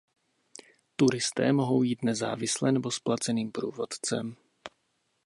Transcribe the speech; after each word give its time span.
Turisté 0.95 1.53
mohou 1.53 1.83
jít 1.83 2.03
nezávisle 2.03 2.71
nebo 2.71 2.91
s 2.91 2.99
placeným 2.99 3.51
průvodcem. 3.51 4.35